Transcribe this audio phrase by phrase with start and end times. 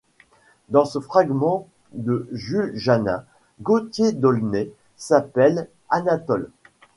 [0.69, 3.23] Dans ce fragment de Jules Janin,
[3.61, 6.49] Gaultier d'Aulnay s'appelle Anatole.